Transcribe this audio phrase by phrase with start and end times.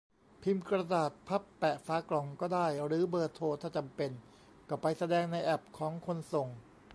[0.41, 4.11] พิมพ์กระดาษพับแปะฝากล่องก็ได้ หรือเบอร์โทร ถ้าจำเป็น?!
[4.69, 6.47] ก็ไปแสดงในแอปของคนส่ง